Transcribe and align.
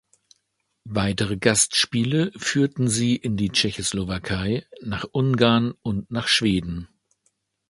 Weitere 0.89 1.37
Gastspiele 1.37 2.31
führten 2.35 2.87
sie 2.87 3.15
in 3.15 3.37
die 3.37 3.51
Tschechoslowakei, 3.51 4.65
nach 4.81 5.03
Ungarn 5.03 5.75
und 5.83 6.09
nach 6.09 6.27
Schweden. 6.27 6.87